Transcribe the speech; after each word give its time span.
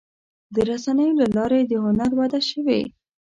د 0.53 0.55
رسنیو 0.69 1.17
له 1.19 1.27
لارې 1.37 1.59
د 1.65 1.73
هنر 1.83 2.11
وده 2.19 2.41
شوې. 2.49 2.81